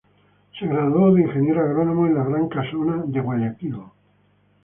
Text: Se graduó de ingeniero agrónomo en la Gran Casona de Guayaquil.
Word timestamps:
Se 0.57 0.65
graduó 0.65 1.13
de 1.13 1.21
ingeniero 1.21 1.61
agrónomo 1.61 2.07
en 2.07 2.15
la 2.15 2.23
Gran 2.23 2.49
Casona 2.49 3.03
de 3.05 3.19
Guayaquil. 3.21 3.75